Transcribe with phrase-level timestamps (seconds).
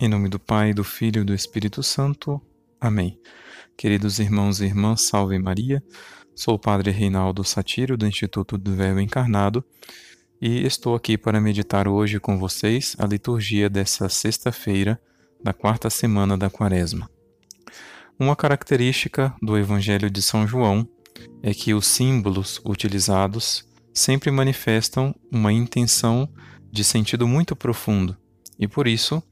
[0.00, 2.42] Em nome do Pai, do Filho e do Espírito Santo.
[2.80, 3.16] Amém.
[3.76, 5.80] Queridos irmãos e irmãs, salve Maria.
[6.34, 9.64] Sou o Padre Reinaldo Satiro, do Instituto do Verbo Encarnado,
[10.40, 15.00] e estou aqui para meditar hoje com vocês a liturgia dessa sexta-feira
[15.42, 17.08] da quarta semana da Quaresma.
[18.18, 20.88] Uma característica do Evangelho de São João
[21.40, 26.28] é que os símbolos utilizados sempre manifestam uma intenção
[26.70, 28.16] de sentido muito profundo
[28.58, 29.22] e, por isso,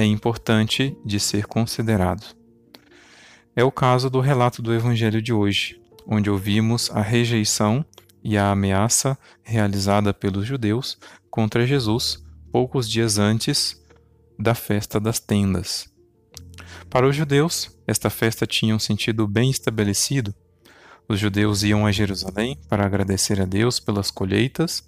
[0.00, 2.34] é importante de ser considerado.
[3.54, 7.84] É o caso do relato do Evangelho de hoje, onde ouvimos a rejeição
[8.24, 10.98] e a ameaça realizada pelos judeus
[11.30, 13.78] contra Jesus poucos dias antes
[14.38, 15.86] da festa das tendas.
[16.88, 20.34] Para os judeus, esta festa tinha um sentido bem estabelecido.
[21.06, 24.82] Os judeus iam a Jerusalém para agradecer a Deus pelas colheitas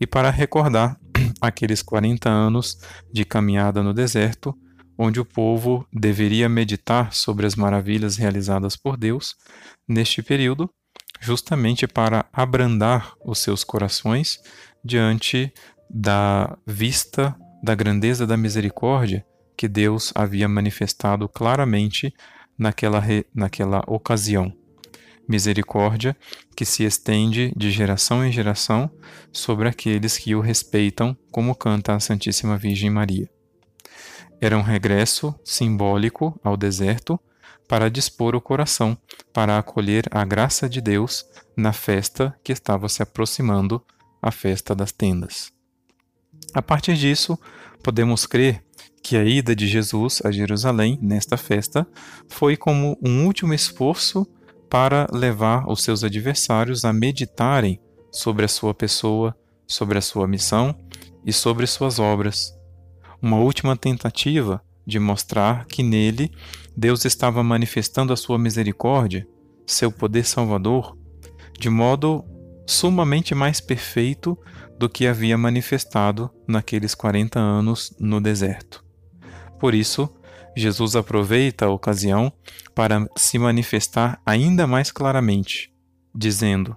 [0.00, 0.98] e para recordar
[1.40, 2.78] aqueles 40 anos
[3.12, 4.56] de caminhada no deserto,
[4.96, 9.36] onde o povo deveria meditar sobre as maravilhas realizadas por Deus
[9.86, 10.68] neste período,
[11.20, 14.38] justamente para abrandar os seus corações
[14.84, 15.52] diante
[15.90, 19.24] da vista da grandeza da misericórdia
[19.56, 22.12] que Deus havia manifestado claramente
[22.56, 23.02] naquela,
[23.34, 24.52] naquela ocasião
[25.28, 26.16] misericórdia
[26.56, 28.90] que se estende de geração em geração
[29.30, 33.28] sobre aqueles que o respeitam, como canta a Santíssima Virgem Maria.
[34.40, 37.20] Era um regresso simbólico ao deserto
[37.68, 38.96] para dispor o coração
[39.32, 43.84] para acolher a graça de Deus na festa que estava se aproximando,
[44.22, 45.52] a festa das tendas.
[46.54, 47.38] A partir disso,
[47.82, 48.64] podemos crer
[49.02, 51.86] que a ida de Jesus a Jerusalém nesta festa
[52.28, 54.26] foi como um último esforço
[54.68, 57.80] para levar os seus adversários a meditarem
[58.10, 60.74] sobre a sua pessoa, sobre a sua missão
[61.24, 62.54] e sobre suas obras.
[63.20, 66.30] Uma última tentativa de mostrar que nele
[66.76, 69.26] Deus estava manifestando a sua misericórdia,
[69.66, 70.96] seu poder salvador,
[71.58, 72.24] de modo
[72.66, 74.38] sumamente mais perfeito
[74.78, 78.87] do que havia manifestado naqueles 40 anos no deserto.
[79.58, 80.08] Por isso,
[80.56, 82.32] Jesus aproveita a ocasião
[82.74, 85.72] para se manifestar ainda mais claramente,
[86.14, 86.76] dizendo: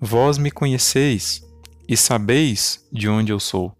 [0.00, 1.42] Vós me conheceis
[1.88, 3.76] e sabeis de onde eu sou.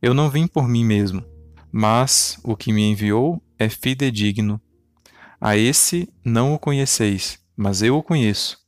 [0.00, 1.24] Eu não vim por mim mesmo,
[1.72, 4.60] mas o que me enviou é fidedigno.
[5.40, 8.58] A esse não o conheceis, mas eu o conheço,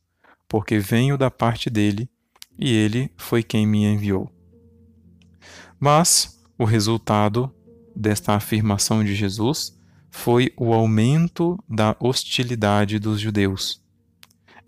[0.47, 2.09] porque venho da parte dele
[2.57, 4.31] e ele foi quem me enviou.
[5.79, 7.53] Mas o resultado
[7.97, 9.75] desta afirmação de Jesus
[10.11, 13.81] foi o aumento da hostilidade dos judeus.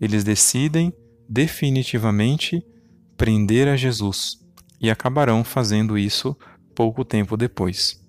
[0.00, 0.92] Eles decidem
[1.28, 2.64] definitivamente
[3.16, 4.38] prender a Jesus
[4.80, 6.36] e acabarão fazendo isso
[6.74, 8.00] pouco tempo depois.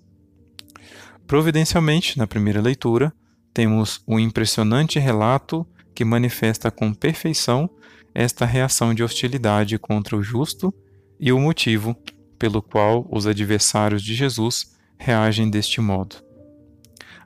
[1.26, 3.12] Providencialmente, na primeira leitura,
[3.54, 7.70] temos um impressionante relato que manifesta com perfeição
[8.14, 10.74] esta reação de hostilidade contra o justo
[11.20, 11.96] e o motivo
[12.38, 14.71] pelo qual os adversários de Jesus
[15.02, 16.16] reagem deste modo.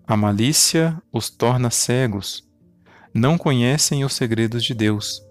[0.06, 2.42] A malícia os torna cegos,
[3.12, 5.22] não conhecem os segredos de Deus,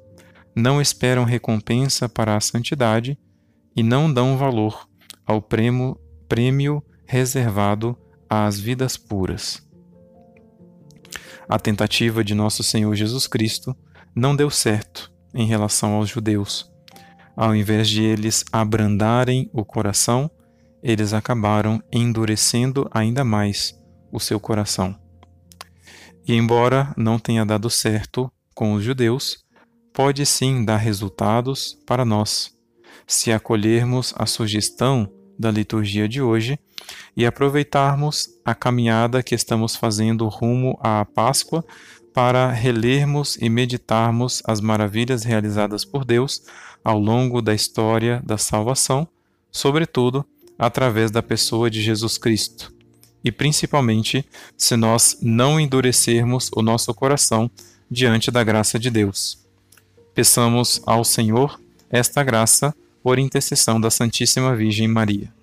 [0.56, 3.18] não esperam recompensa para a santidade
[3.76, 4.88] e não dão valor
[5.26, 7.98] ao prêmio, prêmio reservado
[8.30, 9.68] às vidas puras.
[11.50, 13.76] A tentativa de nosso Senhor Jesus Cristo
[14.16, 16.72] não deu certo em relação aos judeus.
[17.36, 20.30] Ao invés de eles abrandarem o coração,
[20.86, 23.76] eles acabaram endurecendo ainda mais
[24.12, 24.96] o seu coração.
[26.28, 29.44] E embora não tenha dado certo com os judeus,
[29.92, 32.56] pode sim dar resultados para nós,
[33.08, 36.60] se acolhermos a sugestão da liturgia de hoje
[37.18, 41.66] e aproveitarmos a caminhada que estamos fazendo rumo à Páscoa
[42.14, 46.44] para relermos e meditarmos as maravilhas realizadas por Deus
[46.84, 49.08] ao longo da história da salvação,
[49.52, 50.24] sobretudo
[50.58, 52.74] através da pessoa de Jesus Cristo,
[53.24, 54.26] e principalmente
[54.58, 57.50] se nós não endurecermos o nosso coração
[57.90, 59.38] diante da graça de Deus.
[60.14, 61.60] Peçamos ao Senhor
[61.90, 62.74] esta graça
[63.04, 65.35] por intercessão da Santíssima Virgem Maria.